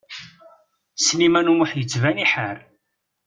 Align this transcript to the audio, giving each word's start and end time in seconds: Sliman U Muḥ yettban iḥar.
Sliman 1.05 1.51
U 1.51 1.53
Muḥ 1.55 1.71
yettban 1.75 2.21
iḥar. 2.25 2.57